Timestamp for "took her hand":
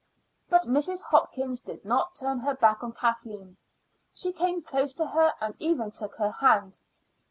5.91-6.79